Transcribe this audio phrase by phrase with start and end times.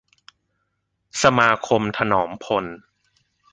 [1.21, 2.65] สมาคมถนอมพล